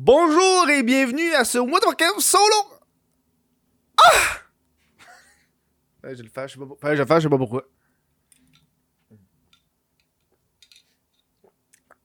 [0.00, 2.44] Bonjour et bienvenue à ce What the fuck solo.
[4.00, 4.38] Ah!
[6.14, 7.68] Je le faire, je sais pas, sais pas pourquoi.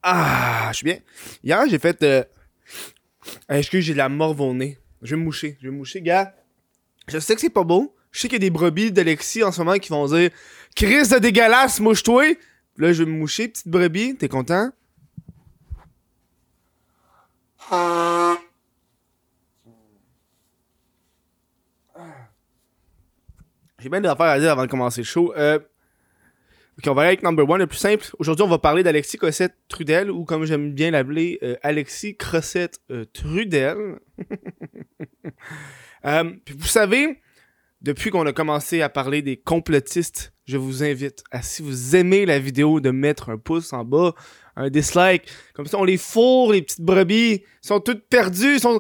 [0.02, 0.98] Ah, je suis bien.
[1.44, 2.02] Hier, j'ai fait.
[2.02, 2.24] Euh...
[3.48, 4.80] ah, excuse, j'ai de la morve au nez?
[5.04, 6.34] Je vais me moucher, je vais me moucher, gars.
[7.08, 7.96] Je sais que c'est pas beau.
[8.12, 10.32] Je sais qu'il y a des brebis d'Alexis en ce moment qui vont dire
[10.76, 12.38] Chris de dégueulasse, mouche-toi.
[12.78, 14.18] Là, je vais me moucher, petite brebis.
[14.18, 14.72] T'es content?
[23.84, 25.34] J'ai bien des affaires à dire avant de commencer le show.
[25.36, 25.60] Euh,
[26.78, 28.06] ok, on va aller avec number one, le plus simple.
[28.18, 32.80] Aujourd'hui, on va parler d'Alexis Cossette Trudel, ou comme j'aime bien l'appeler, euh, Alexis Crossette
[32.92, 34.00] euh, Trudel.
[36.46, 37.20] Puis vous savez,
[37.82, 42.26] depuis qu'on a commencé à parler des complotistes, je vous invite à, si vous aimez
[42.26, 44.14] la vidéo, de mettre un pouce en bas,
[44.56, 45.30] un dislike.
[45.54, 47.44] Comme ça, on les fourre, les petites brebis.
[47.64, 48.56] Ils sont toutes perdues.
[48.56, 48.80] Ils sont...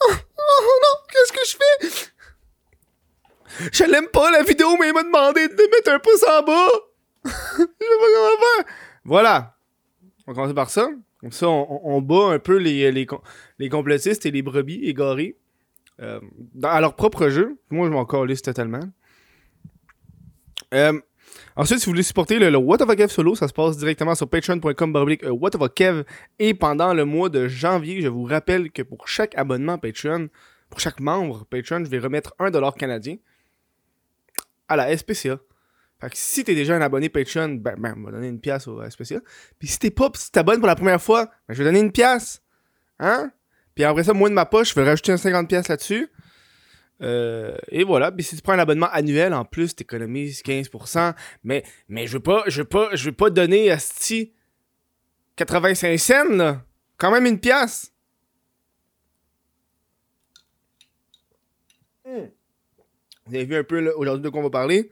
[0.00, 2.10] Oh, oh non, qu'est-ce que je fais?
[3.72, 6.68] Je l'aime pas la vidéo, mais il m'a demandé de mettre un pouce en bas.
[7.24, 8.74] je sais pas comment faire.
[9.04, 9.56] Voilà.
[10.26, 10.88] On va commencer par ça.
[11.20, 15.38] Comme ça, on, bat un peu les, les complotistes et les brebis égarés
[16.00, 16.20] euh,
[16.54, 17.56] dans, à leur propre jeu.
[17.70, 18.82] Moi, je m'en calisse totalement.
[20.74, 21.00] Euh,
[21.56, 24.14] ensuite, si vous voulez supporter le, What of a Kev solo, ça se passe directement
[24.14, 26.04] sur patreon.com euh, What of a Kev.
[26.38, 30.28] Et pendant le mois de janvier, je vous rappelle que pour chaque abonnement Patreon,
[30.70, 33.16] pour chaque membre Patreon, je vais remettre 1$ canadien
[34.68, 35.38] à la SPCA.
[36.00, 38.66] Fait que si t'es déjà un abonné Patreon, ben, ben, on va donner une pièce
[38.66, 39.20] au SPCA.
[39.58, 41.92] Puis si t'es pas, si t'abonnes pour la première fois, ben, je vais donner une
[41.92, 42.42] pièce.
[42.98, 43.30] Hein?
[43.74, 46.08] Puis après ça, moi de ma poche, je vais rajouter un 50 pièces là-dessus.
[47.02, 48.12] Euh, et voilà.
[48.12, 51.14] Puis si tu prends un abonnement annuel, en plus, t'économises 15%.
[51.42, 53.78] Mais, mais je veux pas, je veux pas, je veux pas donner à
[55.36, 56.64] 85 cents, là.
[56.96, 57.92] Quand même une pièce.
[63.26, 64.90] Vous avez vu un peu aujourd'hui de quoi on va parler?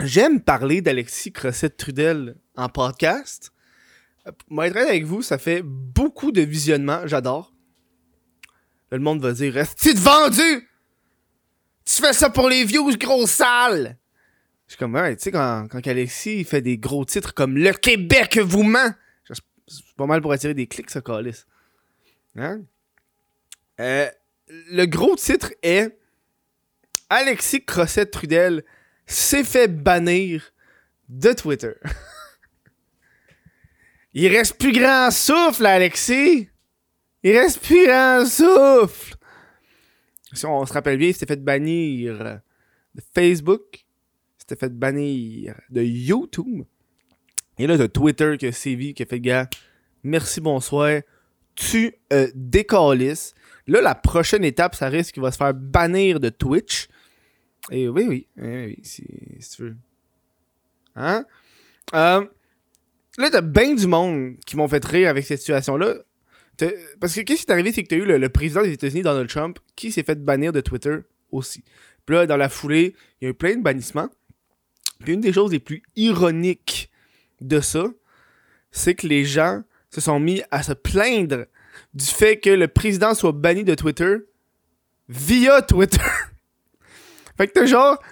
[0.00, 3.52] J'aime parler d'Alexis Crossette Trudel en podcast.
[4.48, 7.06] Pour être avec vous, ça fait beaucoup de visionnements.
[7.06, 7.52] J'adore.
[8.90, 10.68] Le monde va dire Est-ce que vendu
[11.86, 13.96] Tu fais ça pour les views, gros sale
[14.66, 17.72] Je suis comme, ouais, tu sais, quand, quand Alexis fait des gros titres comme Le
[17.72, 18.92] Québec vous ment
[19.24, 19.34] C'est
[19.68, 21.46] c'est pas mal pour attirer des clics, ça, calice.
[22.36, 22.60] Hein?
[23.80, 24.08] Euh,
[24.48, 25.96] Le gros titre est
[27.08, 28.64] Alexis Crossette Trudel
[29.06, 30.52] s'est fait bannir
[31.08, 31.72] de Twitter.
[34.14, 36.48] Il reste plus grand souffle, Alexis.
[37.22, 39.15] Il reste plus grand souffle.
[40.36, 42.40] Si on se rappelle bien, il s'était fait bannir
[42.94, 43.62] de Facebook.
[43.72, 46.64] Il s'était fait bannir de YouTube.
[47.58, 49.48] Et là, de Twitter que sévi, qui a fait gars.
[50.02, 51.00] Merci, bonsoir.
[51.54, 52.28] Tu euh.
[53.66, 56.88] Là, la prochaine étape, ça risque qu'il va se faire bannir de Twitch.
[57.70, 59.04] Et oui, oui, si
[59.56, 59.76] tu veux.
[60.94, 61.24] Hein?
[61.94, 62.24] Euh,
[63.18, 65.94] là, t'as bien du monde qui m'ont fait rire avec cette situation-là.
[67.00, 69.28] Parce que qu'est-ce qui est arrivé, c'est que t'as eu le, président des États-Unis, Donald
[69.28, 70.98] Trump, qui s'est fait bannir de Twitter
[71.30, 71.62] aussi.
[72.06, 74.08] Puis là, dans la foulée, il y a eu plein de bannissements.
[75.04, 76.90] Puis une des choses les plus ironiques
[77.40, 77.86] de ça,
[78.70, 81.46] c'est que les gens se sont mis à se plaindre
[81.94, 84.16] du fait que le président soit banni de Twitter
[85.08, 86.00] via Twitter.
[87.36, 88.02] Fait que t'as genre,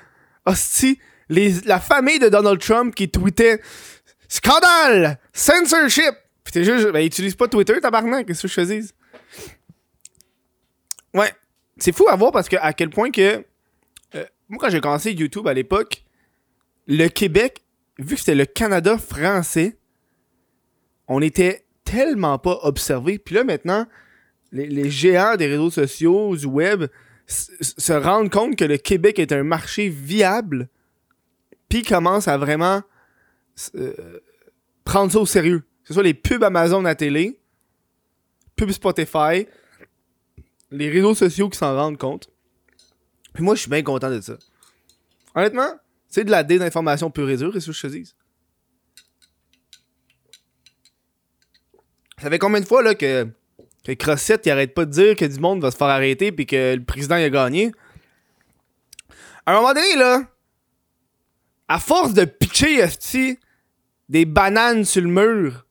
[0.44, 3.60] hostie, la famille de Donald Trump qui tweetait
[4.28, 5.18] Scandale!
[5.32, 6.23] Censorship!
[6.54, 8.94] T'es juste, ben utilise pas Twitter, tabarnak, qu'est-ce que je te dise?
[11.12, 11.32] Ouais,
[11.78, 13.44] c'est fou à voir parce que à quel point que.
[14.14, 16.04] euh, moi, quand j'ai commencé YouTube à l'époque,
[16.86, 17.64] le Québec,
[17.98, 19.76] vu que c'était le Canada français,
[21.08, 23.18] on était tellement pas observé.
[23.18, 23.88] Puis là, maintenant,
[24.52, 26.84] les, géants des réseaux sociaux, du web,
[27.26, 30.68] se rendent compte que le Québec est un marché viable,
[31.68, 32.80] puis commencent à vraiment
[33.74, 34.20] euh,
[34.84, 35.64] prendre ça au sérieux.
[35.84, 37.38] Que ce soit les pubs Amazon à télé,
[38.56, 39.46] pubs Spotify,
[40.70, 42.28] les réseaux sociaux qui s'en rendent compte.
[43.34, 44.34] Puis moi, je suis bien content de ça.
[45.34, 45.78] Honnêtement,
[46.08, 48.14] c'est de la désinformation pure et dure, c'est ce que je te dis.
[52.22, 53.28] Ça fait combien de fois là que,
[53.84, 56.46] que Crossette il arrête pas de dire que du monde va se faire arrêter puis
[56.46, 57.72] que le président il a gagné?
[59.44, 60.22] À un moment donné, là,
[61.68, 62.86] à force de pitcher
[64.08, 65.66] des bananes sur le mur,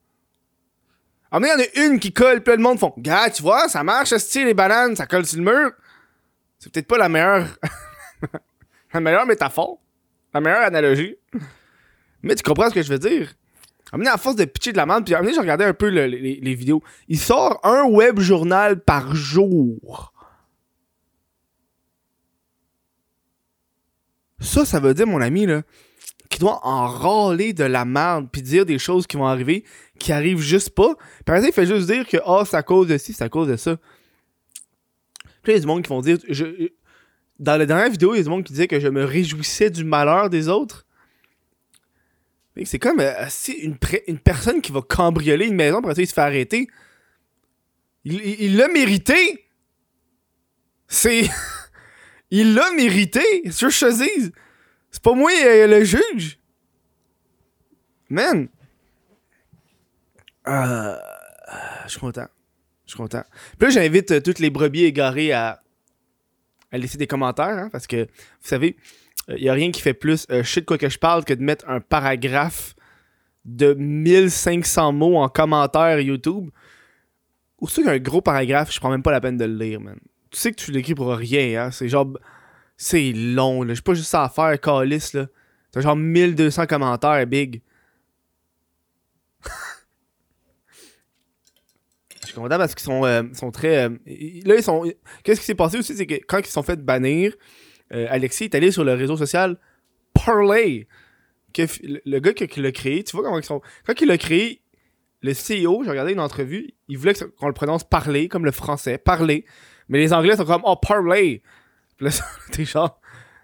[1.40, 3.42] moment donné, il y en a une qui colle, puis le monde font Gars, tu
[3.42, 5.72] vois, ça marche, esti, les bananes, ça colle sur le mur.
[6.58, 7.46] C'est peut-être pas la meilleure.
[8.92, 9.78] la meilleure métaphore.
[10.32, 11.16] La meilleure analogie.
[12.22, 13.34] Mais tu comprends ce que je veux dire?
[13.92, 16.06] Amené à force de pitcher de la merde, puis amené, j'ai regardé un peu le-
[16.06, 16.82] les, les vidéos.
[17.06, 20.12] Il sort un web journal par jour.
[24.40, 25.62] Ça, ça veut dire, mon ami, là,
[26.30, 29.64] qu'il doit en râler de la merde, puis dire des choses qui vont arriver,
[29.98, 30.94] qui arrivent juste pas.
[31.24, 33.28] Par exemple, il fait juste dire que, ah, c'est à cause de ci, c'est à
[33.28, 33.76] cause de ça.
[35.42, 36.68] Puis il y a du monde qui vont dire, je,
[37.38, 39.70] dans la dernière vidéo, il y a du monde qui disait que je me réjouissais
[39.70, 40.86] du malheur des autres.
[42.54, 43.76] Fait C'est comme euh, si une,
[44.18, 46.68] personne qui va cambrioler une maison pour essayer de se faire arrêter.
[48.04, 49.46] Il il- il l'a mérité.
[50.88, 51.28] C'est.
[52.30, 53.22] il l'a mérité.
[53.50, 54.32] C'est ce je.
[54.94, 56.38] C'est pas moi euh, le juge.
[58.08, 58.46] Man.
[60.46, 60.96] Euh,
[61.86, 62.28] Je suis content.
[62.86, 63.24] Je suis content.
[63.58, 65.60] Puis là, j'invite euh, toutes les brebis égarées à,
[66.70, 68.08] à laisser des commentaires, hein, parce que, vous
[68.48, 68.76] savez,
[69.26, 71.34] il y a rien qui fait plus euh, shit de quoi que je parle que
[71.34, 72.76] de mettre un paragraphe
[73.44, 76.50] de 1500 mots en commentaire YouTube.
[77.60, 79.98] Ou c'est un gros paragraphe, je prends même pas la peine de le lire, man.
[80.30, 81.70] Tu sais que tu l'écris pour rien, hein.
[81.72, 82.06] C'est genre.
[82.76, 83.74] C'est long, là.
[83.74, 85.26] J'ai pas juste ça à faire, calice, là.
[85.70, 87.62] T'as genre 1200 commentaires, big.
[92.22, 93.84] Je suis content parce qu'ils sont, euh, sont très.
[93.84, 93.90] euh,
[94.44, 94.90] là, ils sont.
[95.22, 97.34] Qu'est-ce qui s'est passé aussi, c'est que quand ils se sont fait bannir,
[97.92, 99.58] euh, Alexis est allé sur le réseau social
[100.14, 100.88] Parlay.
[101.52, 101.62] Que
[102.04, 103.60] le- gars qui, l'a créé, tu vois comment ils sont.
[103.86, 104.62] Quand il l'a créé,
[105.22, 108.98] le CEO, j'ai regardé une entrevue, il voulait qu'on le prononce parler, comme le français,
[108.98, 109.44] parler.
[109.88, 111.42] Mais les Anglais sont comme Oh, parlay.
[111.96, 112.12] Puis là,
[112.52, 113.00] t'es genre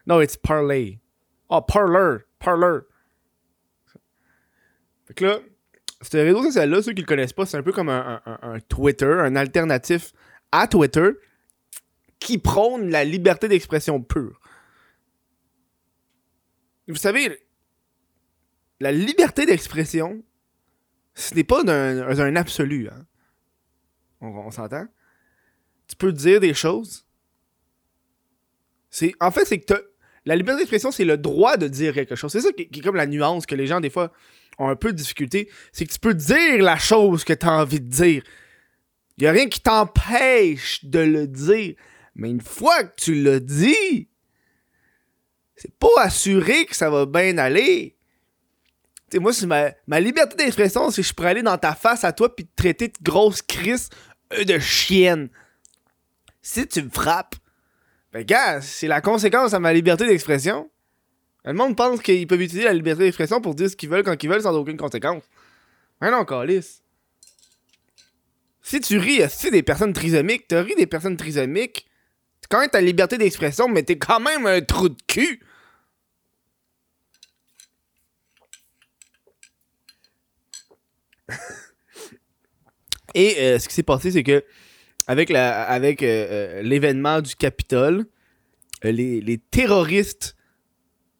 [0.06, 1.00] No, it's parlay.
[1.48, 2.82] Oh, parlor, parlor.
[5.06, 5.38] Fait que là,
[6.02, 9.36] ce réseau social-là, ceux qui le connaissent pas, c'est un peu comme un, Twitter, un
[9.36, 10.12] alternatif
[10.52, 11.10] à Twitter
[12.18, 14.40] qui prône la liberté d'expression pure.
[16.88, 17.38] Vous savez,
[18.80, 20.22] la liberté d'expression,
[21.14, 22.88] ce n'est pas d'un un absolu.
[22.88, 23.06] Hein?
[24.20, 24.86] On s'entend?
[25.86, 27.06] Tu peux dire des choses.
[28.90, 29.90] C'est, en fait, c'est que
[30.26, 32.32] la liberté d'expression, c'est le droit de dire quelque chose.
[32.32, 34.12] C'est ça qui, est comme la nuance que les gens, des fois,
[34.58, 35.48] ont un peu de difficulté.
[35.72, 38.22] C'est que tu peux dire la chose que tu as envie de dire.
[39.16, 41.74] Il n'y a rien qui t'empêche de le dire.
[42.14, 44.08] Mais une fois que tu le dis,
[45.56, 47.96] c'est pas assuré que ça va bien aller.
[49.10, 51.74] Tu sais, moi, c'est ma, ma liberté d'expression, c'est que je pourrais aller dans ta
[51.74, 53.88] face à toi puis te traiter de grosse crise
[54.32, 55.28] euh, de chienne.
[56.42, 57.34] Si tu me frappes,
[58.12, 60.70] ben gars, c'est la conséquence à ma liberté d'expression.
[61.44, 64.22] Le monde pense qu'ils peuvent utiliser la liberté d'expression pour dire ce qu'ils veulent quand
[64.22, 65.22] ils veulent sans aucune conséquence.
[66.00, 66.82] Mais non, calice.
[68.62, 71.86] Si tu ris, si des personnes trisomiques, t'as ri des personnes trisomiques,
[72.50, 75.40] quand même ta liberté d'expression, mais t'es quand même un trou de cul?
[83.14, 84.44] Et euh, ce qui s'est passé, c'est que
[85.10, 88.06] avec la avec euh, euh, l'événement du Capitole,
[88.84, 90.36] euh, les, les terroristes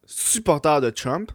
[0.06, 1.32] supporters de Trump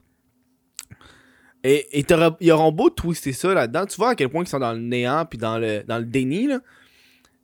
[1.66, 2.06] et, et
[2.40, 4.80] ils auront beau twister ça là-dedans, tu vois à quel point ils sont dans le
[4.80, 6.48] néant puis dans le, dans le déni.
[6.48, 6.62] là.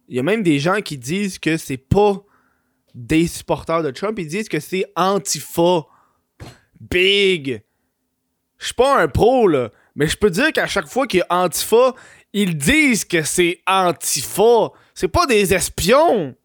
[0.07, 2.23] Il y a même des gens qui disent que c'est pas
[2.95, 5.87] des supporters de Trump, ils disent que c'est Antifa.
[6.79, 7.61] Big!
[8.59, 11.23] Je suis pas un pro, là, mais je peux dire qu'à chaque fois qu'il y
[11.23, 11.95] a Antifa,
[12.31, 14.71] ils disent que c'est Antifa.
[14.93, 16.35] C'est pas des espions.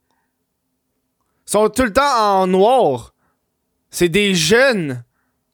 [1.47, 3.15] Ils sont tout le temps en noir.
[3.91, 5.05] C'est des jeunes.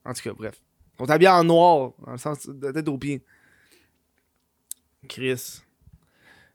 [0.04, 0.60] En tout cas, bref.
[0.94, 3.22] Ils sont habillés en noir, dans le sens de tête aux pieds.
[5.08, 5.62] Chris.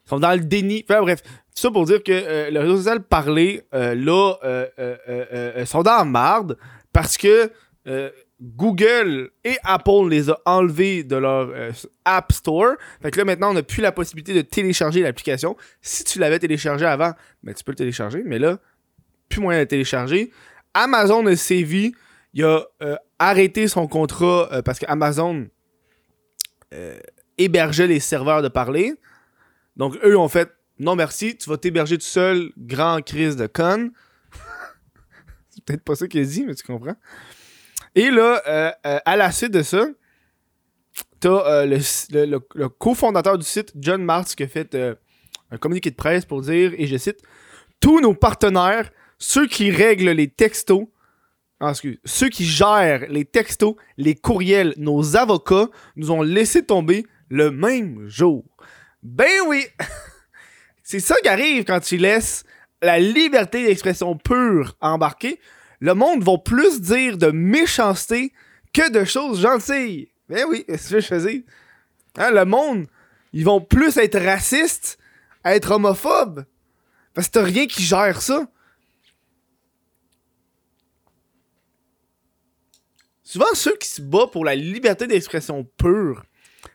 [0.05, 0.85] Ils sont dans le déni.
[0.87, 4.67] Enfin, bref, tout ça pour dire que euh, le réseau social parler, euh, là, euh,
[4.79, 6.57] euh, euh, sont dans la marde
[6.93, 7.51] parce que
[8.41, 11.71] Google et Apple les a enlevés de leur euh,
[12.05, 12.75] App Store.
[13.01, 15.55] Fait que là, maintenant, on n'a plus la possibilité de télécharger l'application.
[15.81, 17.13] Si tu l'avais téléchargé avant,
[17.43, 18.59] ben, tu peux le télécharger, mais là,
[19.29, 20.31] plus moyen de télécharger.
[20.73, 21.25] Amazon.
[22.33, 25.47] Il a euh, arrêté son contrat euh, parce que Amazon
[27.37, 28.93] hébergeait les serveurs de parler.
[29.77, 33.89] Donc, eux ont fait non merci, tu vas t'héberger tout seul, grand crise de con.
[35.49, 36.95] C'est peut-être pas ça qu'il dit, mais tu comprends.
[37.97, 39.87] Et là, euh, euh, à la suite de ça,
[41.19, 41.79] t'as euh,
[42.11, 44.77] le, cofondateur du site, John Marks, qui a fait
[45.49, 47.17] un communiqué de presse pour dire, et je cite,
[47.79, 50.85] tous nos partenaires, ceux qui règlent les textos,
[51.59, 51.73] ah,
[52.05, 58.07] ceux qui gèrent les textos, les courriels, nos avocats, nous ont laissé tomber le même
[58.07, 58.45] jour.
[59.01, 59.65] Ben oui!
[60.83, 62.43] C'est ça qui arrive quand tu laisses
[62.83, 65.39] la liberté d'expression pure embarquer.
[65.79, 68.33] Le monde va plus dire de méchanceté
[68.73, 70.09] que de choses gentilles.
[70.29, 71.45] Ben oui, c'est ce que je faisais.
[72.17, 72.87] Hein, le monde,
[73.33, 74.97] ils vont plus être racistes
[75.53, 76.45] être homophobes.
[77.13, 78.47] Parce que t'as rien qui gère ça.
[83.23, 86.23] Souvent, ceux qui se battent pour la liberté d'expression pure,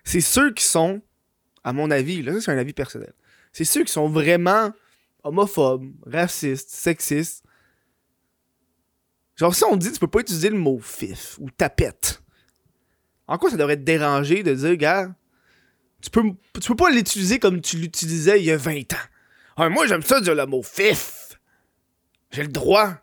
[0.05, 1.01] c'est ceux qui sont,
[1.65, 3.15] à mon avis, là, c'est un avis personnel,
[3.53, 4.71] c'est ceux qui sont vraiment
[5.25, 7.45] homophobes, racistes, sexistes.
[9.37, 12.23] Genre, si on dit tu peux pas utiliser le mot fif ou tapette,
[13.27, 15.15] en quoi ça devrait te déranger de dire, gars,
[16.03, 16.23] tu peux,
[16.61, 19.09] tu peux pas l'utiliser comme tu l'utilisais il y a 20 ans.
[19.57, 21.39] Ah, moi, j'aime ça dire le mot fif.
[22.31, 22.95] J'ai le droit.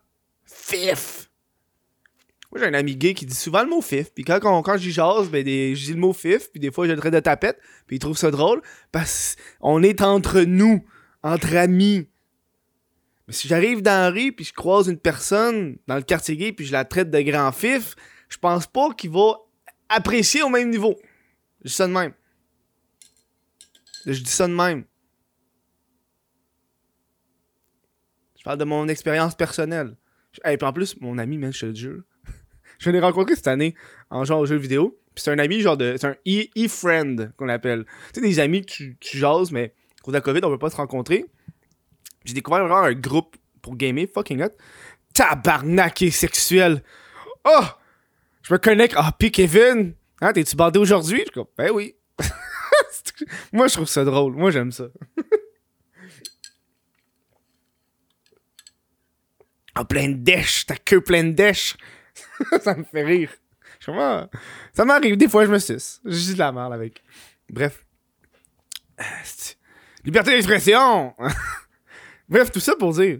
[0.46, 1.30] Fif.
[2.52, 4.12] Moi, j'ai un ami gay qui dit souvent le mot fif.
[4.14, 6.52] Puis quand, quand, j'y jase, ben, je dis le mot fif.
[6.52, 7.60] Puis des fois, je le traite de tapette.
[7.86, 8.62] Puis il trouve ça drôle.
[8.92, 10.84] Parce qu'on est entre nous.
[11.22, 12.10] Entre amis.
[13.30, 16.66] Si j'arrive dans la rue, puis je croise une personne dans le quartier gay, puis
[16.66, 17.96] je la traite de grand fif,
[18.28, 19.38] je pense pas qu'il va
[19.88, 21.00] apprécier au même niveau.
[21.64, 22.14] Je dis ça de même.
[24.06, 24.86] Je dis ça de même.
[28.38, 29.96] Je parle de mon expérience personnelle.
[30.46, 32.02] Et puis en plus, mon ami, man, je te jure.
[32.80, 33.76] je l'ai rencontré cette année
[34.10, 34.98] en genre jeu vidéo.
[35.14, 35.96] Puis c'est un ami, genre de.
[35.98, 37.86] C'est un e-friend qu'on appelle.
[38.14, 40.58] Tu sais, des amis que tu, tu jases, mais cause de la COVID, on peut
[40.58, 41.26] pas se rencontrer.
[42.26, 44.56] J'ai découvert vraiment un groupe pour gamer, fucking hot.
[45.14, 46.84] Tabarnak sexuel.
[47.46, 47.66] Oh!
[48.44, 48.96] Je me connecte.
[48.98, 51.24] Ah, puis Kevin, hein, t'es-tu bandé aujourd'hui?
[51.36, 51.96] Je ben oui.
[53.54, 54.34] Moi, je trouve ça drôle.
[54.34, 54.86] Moi, j'aime ça.
[59.76, 60.66] Ah, plein de dèches.
[60.66, 61.78] Ta queue pleine de dèches.
[62.62, 63.32] ça me fait rire.
[63.86, 64.30] Comment...
[64.74, 65.16] Ça m'arrive.
[65.16, 66.02] Des fois, je me suce.
[66.04, 67.02] Je dis de la merde avec.
[67.50, 67.86] Bref.
[70.04, 71.14] Liberté d'expression.
[72.30, 73.20] Bref, tout ça pour dire.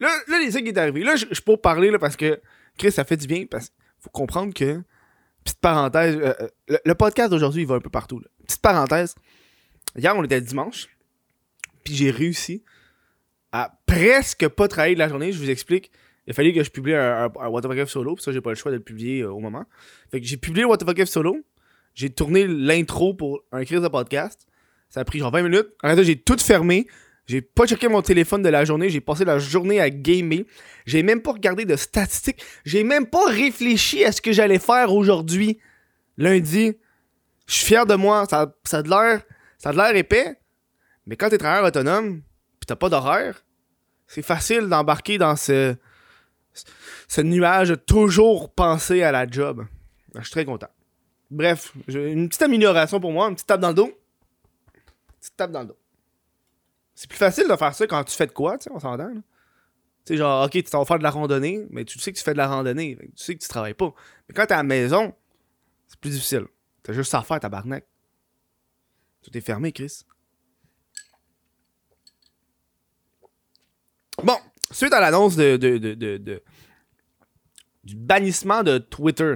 [0.00, 1.02] Là, là les qui est arrivé.
[1.02, 2.40] Là, je, peux parler là, parce que
[2.78, 3.46] Chris, ça fait du bien.
[3.46, 4.82] Parce faut comprendre que.
[5.44, 6.16] Petite parenthèse.
[6.16, 6.34] euh,
[6.70, 8.18] euh, le, podcast d'aujourd'hui, il va un peu partout.
[8.18, 8.26] Là.
[8.46, 9.14] Petite parenthèse.
[9.96, 10.88] Hier, on était dimanche.
[11.84, 12.64] Puis j'ai réussi
[13.52, 15.30] à presque pas travailler de la journée.
[15.30, 15.92] Je vous explique.
[16.26, 18.16] Il fallu que je publie un, un, un solo.
[18.16, 19.64] Puis ça, j'ai pas le choix de le publier euh, au moment.
[20.10, 21.38] Fait que j'ai publié le What solo.
[21.94, 24.46] J'ai tourné l'intro pour un crise de podcast.
[24.90, 25.68] Ça a pris genre 20 minutes.
[25.82, 26.86] En fait, j'ai tout fermé.
[27.26, 28.88] J'ai pas checké mon téléphone de la journée.
[28.88, 30.44] J'ai passé la journée à gamer.
[30.86, 32.42] J'ai même pas regardé de statistiques.
[32.64, 35.58] J'ai même pas réfléchi à ce que j'allais faire aujourd'hui,
[36.16, 36.76] lundi.
[37.46, 38.26] Je suis fier de moi.
[38.30, 39.22] Ça, ça a de l'air,
[39.58, 40.38] ça a de l'air épais.
[41.06, 42.22] Mais quand t'es travailleur autonome,
[42.60, 43.44] pis t'as pas d'horaire,
[44.06, 45.74] c'est facile d'embarquer dans ce,
[47.08, 49.66] ce nuage de toujours penser à la job.
[50.14, 50.68] Je suis très content.
[51.30, 53.86] Bref, une petite amélioration pour moi, une petite tape dans le dos.
[53.86, 55.78] Une petite tape dans le dos.
[56.96, 59.08] C'est plus facile de faire ça quand tu fais de quoi, tu sais, on s'entend.
[59.08, 59.20] là.
[60.06, 62.16] Tu sais, genre, ok, tu t'en vas faire de la randonnée, mais tu sais que
[62.16, 63.92] tu fais de la randonnée, tu sais que tu travailles pas.
[64.28, 65.14] Mais quand t'es à la maison,
[65.88, 66.46] c'est plus difficile.
[66.82, 67.86] T'as juste ça à faire, tabarnak.
[69.22, 70.04] Tout est fermé, Chris.
[74.22, 74.38] Bon,
[74.70, 75.56] suite à l'annonce de,
[77.84, 79.34] du bannissement de Twitter,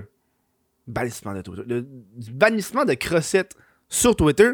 [0.86, 3.54] bannissement de Twitter, du bannissement de Crossette
[3.90, 4.52] sur Twitter,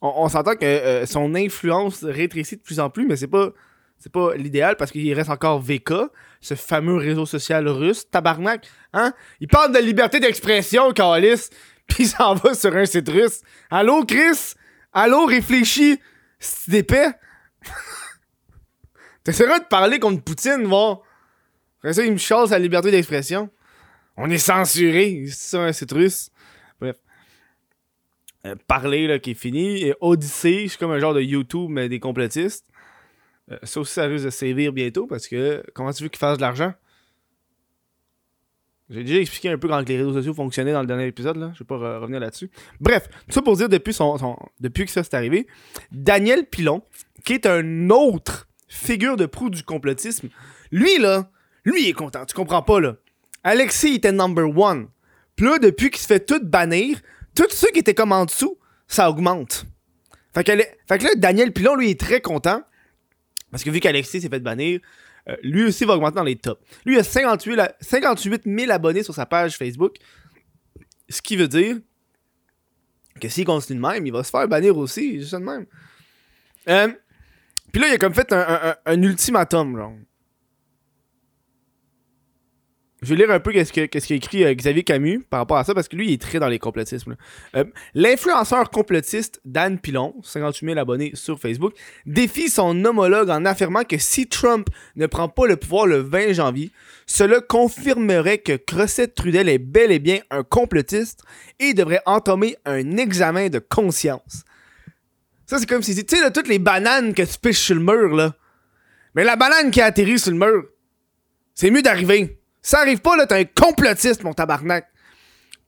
[0.00, 3.50] on, s'entend que euh, son influence rétrécit de plus en plus, mais c'est pas
[3.98, 5.92] c'est pas l'idéal parce qu'il reste encore VK,
[6.40, 9.12] ce fameux réseau social russe, tabarnak, hein?
[9.40, 11.48] Il parle de liberté d'expression, Calis,
[11.88, 13.40] puis il s'en va sur un site russe.
[13.70, 14.54] Allô, Chris?
[14.92, 15.98] Allô, réfléchis,
[16.38, 17.10] c'est d'épais?
[19.24, 21.00] T'essaieras de parler contre Poutine, voir.
[21.78, 23.50] Après ça, il me chasse la liberté d'expression.
[24.16, 26.30] On est censuré, c'est ça un site russe.
[28.46, 29.82] Euh, parler, là, qui est fini.
[29.82, 32.66] Et Odyssey, c'est comme un genre de YouTube, mais des complotistes.
[33.50, 36.36] Euh, ça aussi, ça risque de sévir bientôt parce que comment tu veux qu'ils fassent
[36.36, 36.72] de l'argent?
[38.90, 41.50] J'ai déjà expliqué un peu comment les réseaux sociaux fonctionnaient dans le dernier épisode, là.
[41.54, 42.50] Je vais pas re- revenir là-dessus.
[42.80, 45.46] Bref, tout ça pour dire depuis, son, que ça s'est arrivé,
[45.90, 46.82] Daniel Pilon,
[47.24, 50.28] qui est un autre figure de proue du complotisme,
[50.70, 51.30] lui, là,
[51.64, 52.24] lui, est content.
[52.24, 52.96] Tu comprends pas, là.
[53.44, 54.88] Alexis était number one.
[55.36, 57.00] Puis là, depuis qu'il se fait tout bannir,
[57.46, 59.64] tous ceux qui étaient comme en dessous, ça augmente.
[60.34, 60.52] Fait que,
[61.04, 62.62] là, Daniel Pilon, lui, est très content.
[63.50, 64.80] Parce que vu qu'Alexis s'est fait bannir,
[65.28, 66.60] euh, lui aussi va augmenter dans les tops.
[66.84, 69.96] Lui, a 58, la- 58 000 abonnés sur sa page Facebook.
[71.08, 71.76] Ce qui veut dire
[73.20, 75.18] que s'il continue de même, il va se faire bannir aussi.
[75.20, 75.66] Juste de même.
[76.68, 76.88] Euh,
[77.72, 79.92] Puis là, il a comme fait un ultimatum, genre.
[83.02, 85.56] Je vais lire un peu qu'est-ce que qu'est-ce qu'a écrit euh, Xavier Camus par rapport
[85.56, 87.16] à ça, parce que lui, il est très dans les complotismes.
[87.54, 87.64] Euh,
[87.94, 91.74] L'influenceur complotiste Dan Pilon, 58 000 abonnés sur Facebook,
[92.06, 96.32] défie son homologue en affirmant que si Trump ne prend pas le pouvoir le 20
[96.32, 96.72] janvier,
[97.06, 101.22] cela confirmerait que Cressette Trudel est bel et bien un complotiste
[101.60, 104.44] et devrait entamer un examen de conscience.
[105.46, 107.80] Ça, c'est comme si, tu sais, là, toutes les bananes que tu piches sur le
[107.80, 108.34] mur, là.
[109.14, 110.64] Mais la banane qui a atterri sur le mur,
[111.54, 112.37] c'est mieux d'arriver.
[112.68, 114.90] Ça arrive pas, là, t'es un complotiste, mon tabarnak.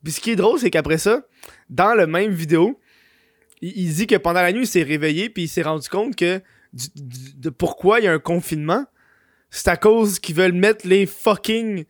[0.04, 1.22] Puis ce qui est drôle, c'est qu'après ça,
[1.70, 2.78] dans le même vidéo,
[3.62, 6.42] il, dit que pendant la nuit, il s'est réveillé, puis il s'est rendu compte que
[6.74, 8.84] de pourquoi il y a un confinement,
[9.48, 11.86] c'est à cause qu'ils veulent mettre les fucking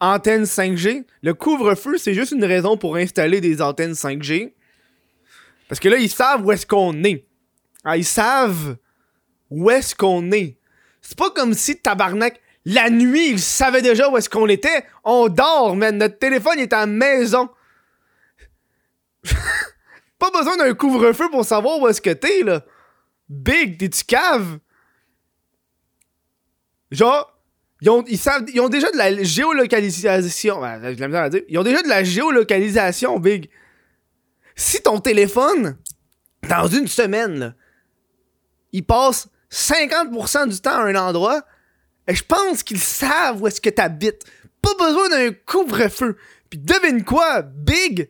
[0.00, 1.04] antennes 5G.
[1.22, 4.52] Le couvre-feu, c'est juste une raison pour installer des antennes 5G.
[5.68, 7.24] Parce que là, ils savent où est-ce qu'on est.
[7.84, 8.78] Ah, ils savent
[9.48, 10.58] où est-ce qu'on est.
[11.02, 14.84] C'est pas comme si, tabarnak, la nuit, ils savaient déjà où est-ce qu'on était.
[15.04, 15.98] On dort, man.
[15.98, 17.50] Notre téléphone est à maison.
[20.18, 22.64] pas besoin d'un couvre-feu pour savoir où est-ce que t'es, là.
[23.28, 24.58] Big, t'es-tu cave?
[26.90, 27.34] Genre,
[27.82, 30.60] ils ont, déjà de la géolocalisation.
[30.60, 31.42] Ouais, j'ai la à dire.
[31.48, 33.50] Ils ont déjà de la géolocalisation, Big.
[34.56, 35.76] Si ton téléphone,
[36.48, 37.54] dans une semaine,
[38.72, 41.44] il passe 50% du temps à un endroit,
[42.08, 44.24] je pense qu'ils savent où est-ce que t'habites.
[44.60, 46.16] Pas besoin d'un couvre-feu.
[46.50, 48.08] Puis devine quoi, Big?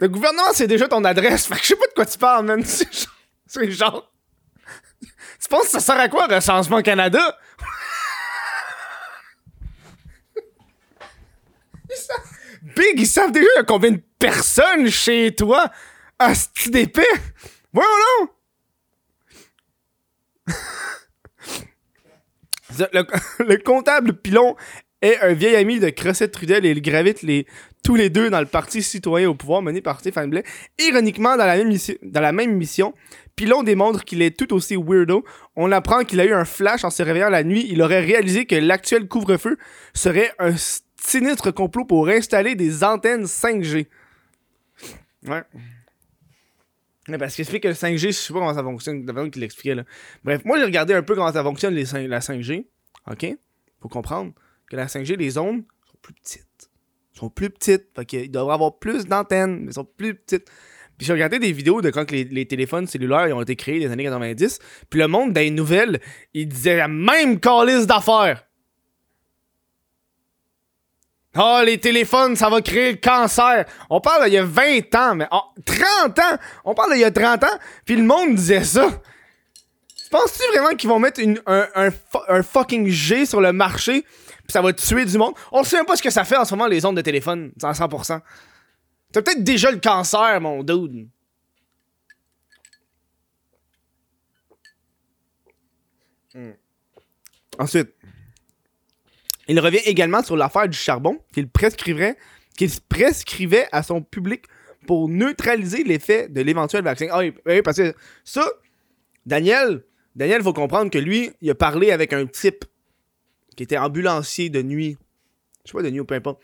[0.00, 1.46] Le gouvernement, c'est déjà ton adresse.
[1.46, 2.64] Fait que je sais pas de quoi tu parles, man.
[3.48, 4.12] C'est genre...
[5.40, 7.38] Tu penses que ça sert à quoi, Recensement Canada?
[12.76, 15.70] Big, ils savent déjà combien de personnes chez toi.
[16.18, 17.06] Asti d'épais.
[17.72, 17.88] Voyons
[18.20, 18.28] non.
[22.78, 23.06] le,
[23.44, 24.56] le comptable Pilon
[25.02, 27.46] est un vieil ami de Cressette Trudel et ils gravitent les,
[27.84, 30.44] tous les deux dans le Parti citoyen au pouvoir mené par Stéphane Blais.
[30.78, 32.94] Ironiquement, dans la même, dans la même mission,
[33.36, 35.24] Pilon démontre qu'il est tout aussi weirdo.
[35.54, 37.66] On apprend qu'il a eu un flash en se réveillant la nuit.
[37.68, 39.58] Il aurait réalisé que l'actuel couvre-feu
[39.92, 40.54] serait un
[40.96, 43.86] sinistre complot pour installer des antennes 5G.
[45.28, 45.42] Ouais.
[47.18, 49.74] Parce qu'il explique que le 5G, je sais pas comment ça fonctionne, de qu'il l'expliquait
[49.74, 49.84] là.
[50.24, 52.66] Bref, moi j'ai regardé un peu comment ça fonctionne les 5 la 5G.
[53.10, 53.26] OK?
[53.80, 54.32] Faut comprendre
[54.68, 56.70] que la 5G, les ondes sont plus petites.
[57.12, 57.86] sont plus petites.
[57.94, 60.50] Fait qu'il devrait avoir plus d'antennes, mais sont plus petites.
[60.98, 63.78] Puis j'ai regardé des vidéos de quand les, les téléphones cellulaires ils ont été créés
[63.78, 64.58] les années 90.
[64.90, 66.00] Puis le monde, dans les nouvelles,
[66.34, 68.45] il disait la même calice d'affaires.
[71.36, 73.66] Ah, les téléphones, ça va créer le cancer.
[73.90, 76.38] On parle d'il y a 20 ans, mais oh, 30 ans.
[76.64, 78.88] On parle d'il y a 30 ans, puis le monde disait ça.
[80.10, 85.04] Penses-tu vraiment qu'ils vont mettre un fucking G sur le marché, puis ça va tuer
[85.04, 85.34] du monde?
[85.52, 87.52] On sait même pas ce que ça fait en ce moment, les ondes de téléphone,
[87.62, 88.20] à 100%.
[89.12, 91.08] T'as peut-être déjà le cancer, mon dude.
[96.34, 96.52] Hmm.
[97.58, 97.94] Ensuite,
[99.48, 102.16] il revient également sur l'affaire du charbon qu'il prescrivait,
[102.56, 104.44] qu'il prescrivait à son public
[104.86, 107.08] pour neutraliser l'effet de l'éventuel vaccin.
[107.10, 108.48] Ah oui, parce que ça,
[109.24, 112.64] Daniel, Daniel, faut comprendre que lui, il a parlé avec un type
[113.56, 114.96] qui était ambulancier de nuit.
[115.64, 116.40] Je sais pas de nuit ou peu importe.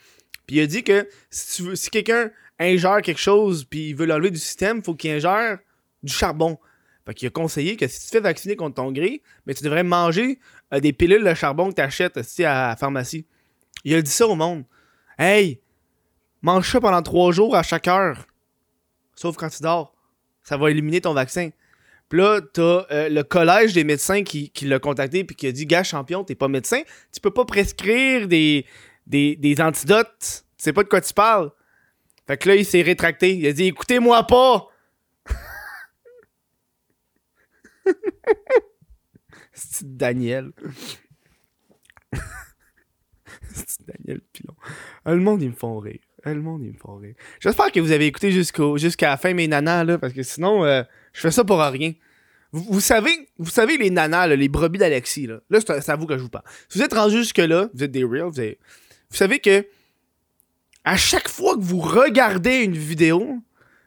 [0.47, 4.39] Puis il a dit que si, quelqu'un ingère quelque chose puis il veut l'enlever du
[4.39, 5.59] système, faut qu'il ingère
[6.03, 6.59] du charbon.
[7.07, 9.65] Fait qu'il a conseillé que si tu te fais vacciner contre ton gré, mais tu
[9.65, 10.39] devrais manger
[10.81, 13.27] des pilules de charbon que t'achètes aussi à la pharmacie.
[13.85, 14.65] Il a dit ça au monde.
[15.19, 15.61] Hey,
[16.41, 18.27] mange ça pendant trois jours à chaque heure.
[19.15, 19.95] Sauf quand tu dors.
[20.43, 21.51] Ça va éliminer ton vaccin.
[22.09, 25.65] Puis là, t'as euh, le collège des médecins qui, l'a contacté puis qui a dit
[25.67, 26.83] Gars, champion, t'es pas médecin,
[27.13, 28.67] tu peux pas prescrire des,
[29.61, 30.45] antidotes.
[30.59, 31.51] Tu sais pas de quoi tu parles.
[32.27, 33.37] Fait que là, il s'est rétracté.
[33.37, 34.69] Il a dit Écoutez-moi pas
[39.83, 40.53] Daniel.
[43.87, 44.55] Daniel Pilon.
[45.07, 46.01] Le monde, ils me font rire.
[46.25, 47.15] Le monde, me font rire.
[47.41, 50.83] J'espère que vous avez écouté jusqu'à la fin mes nanas, là, parce que sinon, euh,
[51.13, 51.93] je fais ça pour rien.
[52.53, 55.41] Vous, savez, vous savez les nanas, les brebis d'Alexis, là.
[55.51, 56.45] Là, c'est à, vous que je vous parle.
[56.69, 58.59] Si vous êtes rendu jusque-là, vous êtes des real, vous, avez-
[59.11, 59.67] vous savez que
[60.85, 63.39] à chaque fois que vous regardez une vidéo,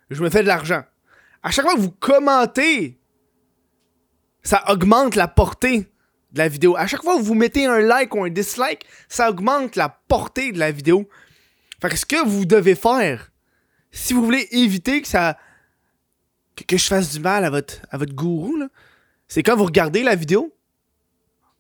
[0.10, 0.84] je me fais de l'argent.
[1.44, 2.98] À chaque fois que vous commentez,
[4.46, 5.92] ça augmente la portée
[6.32, 6.78] de la vidéo.
[6.78, 10.52] À chaque fois que vous mettez un like ou un dislike, ça augmente la portée
[10.52, 11.10] de la vidéo.
[11.82, 13.32] Fait que ce que vous devez faire,
[13.92, 15.38] si vous voulez éviter que ça.
[16.56, 18.58] que, je fasse du mal à votre, à votre gourou,
[19.28, 20.56] c'est quand vous regardez la vidéo,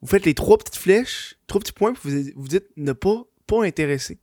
[0.01, 3.23] vous faites les trois petites flèches, trois petits points, puis vous, vous dites ne pas
[3.47, 4.19] pas intéressé.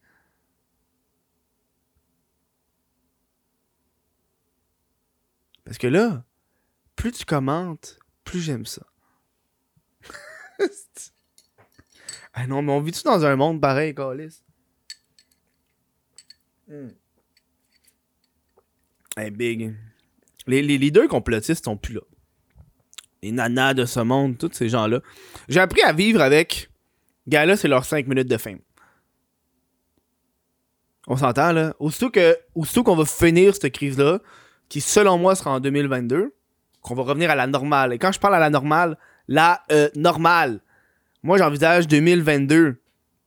[5.64, 6.24] Parce que là,
[6.96, 7.98] plus tu commentes,
[8.32, 8.80] plus j'aime ça.
[12.32, 14.42] ah non, mais on vit-tu dans un monde pareil, Calis?
[16.66, 16.88] Hmm.
[19.18, 19.76] Hey, big.
[20.46, 22.00] Les, les leaders complotistes sont plus là.
[23.22, 25.00] Les nanas de ce monde, tous ces gens-là.
[25.50, 26.70] J'ai appris à vivre avec.
[27.28, 28.60] Gars, c'est leurs 5 minutes de fame.
[31.06, 31.76] On s'entend, là.
[31.78, 34.20] Aussitôt que, aussitôt qu'on va finir cette crise-là,
[34.70, 36.34] qui selon moi sera en 2022,
[36.82, 37.92] qu'on va revenir à la normale.
[37.92, 40.60] Et quand je parle à la normale, la euh, normale,
[41.22, 42.76] moi j'envisage 2022.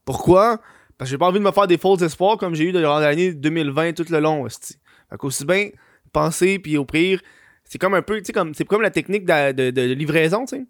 [0.04, 0.60] Pourquoi?
[0.98, 2.98] Parce que j'ai pas envie de me faire des faux espoirs comme j'ai eu durant
[2.98, 4.46] l'année 2020 tout le long.
[4.48, 5.70] Fait qu'aussi bien
[6.12, 7.20] penser puis au pire,
[7.64, 10.66] c'est comme un peu, tu sais, comme, c'est comme la technique de, livraison, tu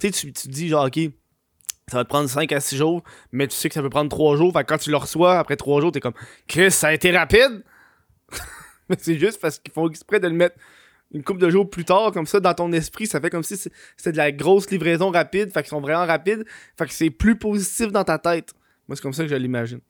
[0.00, 0.10] sais.
[0.10, 0.98] Tu te dis genre, ok,
[1.88, 4.10] ça va te prendre 5 à 6 jours, mais tu sais que ça peut prendre
[4.10, 4.52] 3 jours.
[4.52, 6.14] Fait que quand tu le reçois après 3 jours, t'es comme,
[6.48, 7.62] Chris, ça a été rapide!
[8.88, 10.56] mais c'est juste parce qu'ils font exprès de le mettre
[11.12, 13.56] une couple de jours plus tard, comme ça, dans ton esprit, ça fait comme si
[13.56, 16.44] c'était de la grosse livraison rapide, fait qu'ils sont vraiment rapides,
[16.76, 18.54] fait que c'est plus positif dans ta tête.
[18.88, 19.80] Moi, c'est comme ça que je l'imagine.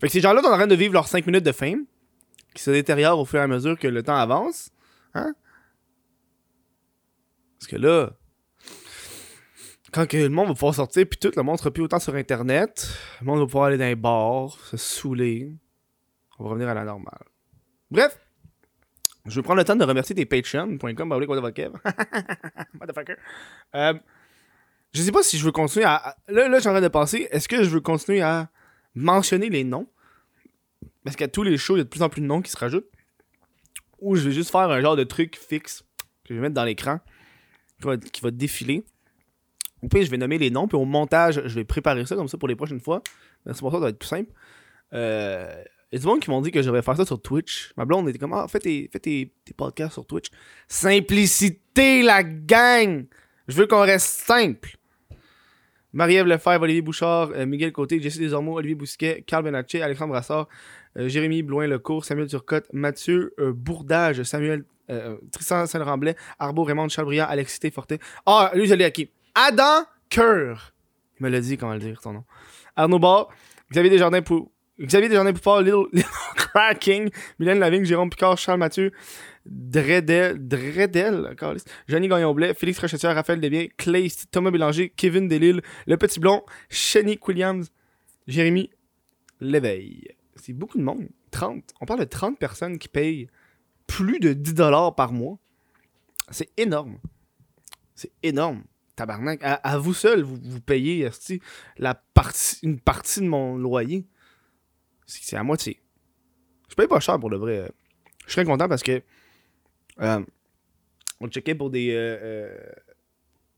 [0.00, 1.84] Fait que ces gens-là sont en train de vivre leurs 5 minutes de fame,
[2.54, 4.70] qui se détériorent au fur et à mesure que le temps avance.
[5.14, 5.34] Hein?
[7.58, 8.12] Parce que là,
[9.92, 12.14] quand que le monde va pouvoir sortir, puis tout, le monde sera plus autant sur
[12.14, 12.88] Internet,
[13.20, 15.52] le monde va pouvoir aller dans les bars, se saouler.
[16.38, 17.24] On va revenir à la normale.
[17.90, 18.18] Bref,
[19.28, 21.08] je vais prendre le temps de remercier tes patreon.com,
[22.80, 23.16] Motherfucker.
[23.74, 23.94] Euh,
[24.92, 26.16] je sais pas si je veux continuer à.
[26.28, 28.48] Là, là je suis en train de penser, est-ce que je veux continuer à
[28.94, 29.88] mentionner les noms?
[31.04, 32.50] Parce qu'à tous les shows, il y a de plus en plus de noms qui
[32.50, 32.88] se rajoutent.
[34.00, 35.82] Ou je vais juste faire un genre de truc fixe
[36.24, 37.00] que je vais mettre dans l'écran
[37.80, 38.84] qui va, qui va défiler.
[39.82, 42.28] Ou puis je vais nommer les noms, puis au montage, je vais préparer ça comme
[42.28, 43.02] ça pour les prochaines fois.
[43.44, 44.32] Merci pour ça, ça va être plus simple.
[44.92, 45.62] Euh,
[45.96, 47.72] y a du monde qui m'ont dit que je devrais faire ça sur Twitch.
[47.76, 50.26] Ma blonde était comme Ah, fais tes, podcasts sur Twitch.
[50.68, 53.06] Simplicité, la gang!
[53.48, 54.76] Je veux qu'on reste simple.
[55.92, 60.48] Marie-Ève Lefebvre, Olivier Bouchard, euh, Miguel Côté, Jesse Desormeaux, Olivier Bousquet, Carl Benacci, Alexandre Brassard,
[60.98, 64.64] euh, Jérémy Bloin-Lecourt, Samuel Turcotte, Mathieu euh, Bourdage, Samuel
[65.32, 67.98] Tristan Saint-Ramblet, Arbo Raymond Chabriand, Alexis Forté.
[68.24, 69.10] Ah, lui, je l'ai acquis.
[69.34, 70.74] Adam Cœur.
[71.18, 72.24] Il me l'a dit comment le dire, son nom.
[72.76, 73.28] Arnaud Barr,
[73.72, 78.92] Xavier Desjardins pour Xavier Desjardins Poupard, Little, Little Cracking, Mylène Lavigne, Jérôme Picard, Charles Mathieu,
[79.46, 81.34] Dredel, Dredel,
[81.88, 87.18] Johnny Gagnon-Blais, Félix Rochetière, Raphaël Desbiens, Clay, Thomas Bélanger, Kevin Delille, Le Petit Blond, Shani
[87.26, 87.70] Williams,
[88.26, 88.70] Jérémy
[89.40, 90.08] Léveil.
[90.34, 91.08] C'est beaucoup de monde.
[91.30, 91.74] 30.
[91.80, 93.28] On parle de 30 personnes qui payent
[93.86, 95.38] plus de 10$ par mois.
[96.30, 96.98] C'est énorme.
[97.94, 98.64] C'est énorme.
[98.96, 99.40] Tabarnak.
[99.42, 101.08] À, vous seul, vous, vous payez
[101.76, 104.06] la partie, une partie de mon loyer
[105.06, 105.80] c'est à moitié.
[106.68, 107.70] Je paye pas cher pour le vrai.
[108.26, 109.02] Je serais content parce que
[110.00, 110.22] euh,
[111.20, 112.58] on checkait pour des euh, euh,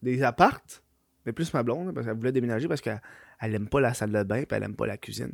[0.03, 0.85] des appartes,
[1.25, 3.03] mais plus ma blonde parce qu'elle voulait déménager parce qu'elle
[3.41, 5.33] elle aime pas la salle de bain et elle aime pas la cuisine.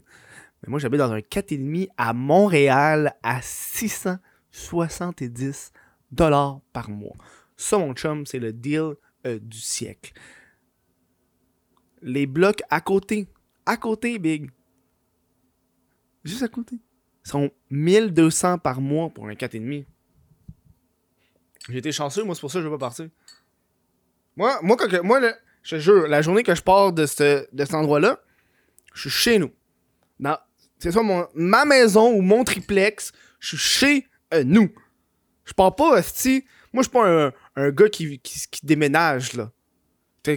[0.63, 5.73] Mais moi j'habite dans un 4,5 à Montréal à 670
[6.13, 7.17] dollars par mois.
[7.57, 10.13] Ça mon chum, c'est le deal du siècle.
[12.03, 13.27] Les blocs à côté,
[13.65, 14.51] à côté big,
[16.25, 16.77] Juste à côté.
[17.25, 19.87] Ils sont 1200 par mois pour un 4,5.
[21.69, 23.09] J'ai été chanceux, moi, c'est pour ça que je veux pas partir.
[24.37, 25.21] Moi, moi, quand moi
[25.63, 28.21] je te jure, la journée que je pars de, ce, de cet endroit-là,
[28.93, 29.51] je suis chez nous.
[30.79, 34.71] C'est soit mon, ma maison ou mon triplex, je suis chez euh, nous.
[35.45, 39.51] Je pars pas, si Moi, je suis pas un, un gars qui, qui, déménage, là.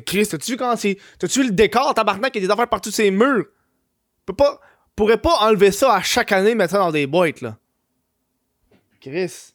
[0.05, 0.97] Chris, t'as-tu vu quand c'est.
[1.17, 3.45] T'as-tu vu le décor, tabarnak, il y a des affaires partout ces murs?
[4.25, 4.59] Peux pas
[4.97, 7.57] pourrais pas enlever ça à chaque année, mettre ça dans des boîtes, là.
[8.99, 9.53] Chris,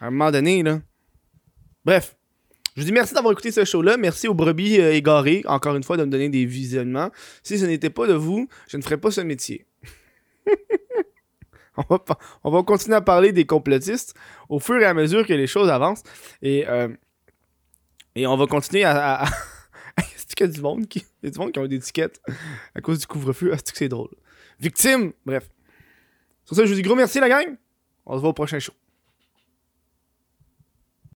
[0.00, 0.80] à un moment donné, là.
[1.84, 2.16] Bref.
[2.74, 3.96] Je vous dis merci d'avoir écouté ce show-là.
[3.96, 7.10] Merci aux brebis euh, égarées, encore une fois, de me donner des visionnements.
[7.42, 9.66] Si ce n'était pas de vous, je ne ferais pas ce métier.
[11.76, 12.04] on, va,
[12.44, 14.14] on, va, continuer à parler des complotistes
[14.50, 16.02] au fur et à mesure que les choses avancent.
[16.42, 16.88] Et, euh,
[18.16, 19.22] on va continuer à.
[19.22, 19.28] à...
[20.38, 20.98] Du monde qui.
[21.24, 22.20] A du qui ont des étiquettes
[22.74, 23.54] à cause du couvre-feu?
[23.54, 24.10] Est-ce que c'est drôle?
[24.60, 25.12] Victime.
[25.24, 25.48] Bref.
[26.44, 27.56] Sur ça, je vous dis gros merci, la gang.
[28.04, 28.72] On se voit au prochain show.